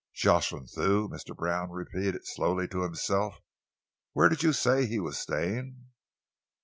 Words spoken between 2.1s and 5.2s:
slowly to himself. "Where did you say he was